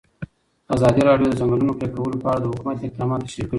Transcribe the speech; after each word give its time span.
ازادي 0.75 1.01
راډیو 1.09 1.27
د 1.29 1.33
د 1.33 1.37
ځنګلونو 1.39 1.77
پرېکول 1.79 2.11
په 2.23 2.27
اړه 2.31 2.39
د 2.41 2.45
حکومت 2.51 2.77
اقدامات 2.81 3.19
تشریح 3.25 3.45
کړي. 3.45 3.47